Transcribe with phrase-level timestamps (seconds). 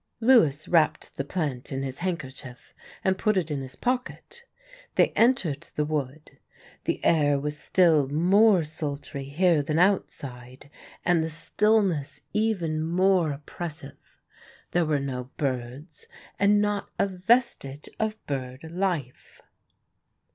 [0.19, 4.45] Lewis wrapped the plant in his handkerchief and put it in his pocket.
[4.95, 6.39] They entered the wood.
[6.85, 10.71] The air was still more sultry here than outside,
[11.05, 14.19] and the stillness even more oppressive.
[14.71, 16.07] There were no birds
[16.39, 19.43] and not a vestige of bird life.